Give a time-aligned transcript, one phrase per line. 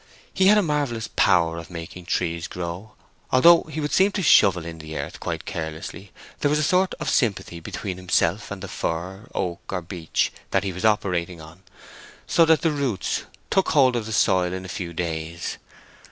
[0.33, 2.93] He had a marvellous power of making trees grow.
[3.31, 6.95] Although he would seem to shovel in the earth quite carelessly, there was a sort
[6.95, 11.61] of sympathy between himself and the fir, oak, or beech that he was operating on,
[12.25, 15.59] so that the roots took hold of the soil in a few days.